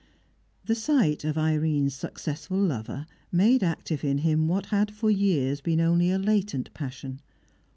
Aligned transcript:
The 0.65 0.73
sight 0.73 1.23
of 1.23 1.37
Irene's 1.37 1.93
successful 1.93 2.57
lover 2.57 3.05
made 3.31 3.61
active 3.61 4.03
in 4.03 4.17
him 4.17 4.47
what 4.47 4.65
had 4.73 4.89
for 4.91 5.11
years 5.11 5.61
been 5.61 5.79
only 5.79 6.09
a 6.09 6.17
latent 6.17 6.73
passion. 6.73 7.21